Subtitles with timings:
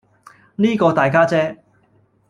[0.55, 1.63] 呢個大家姐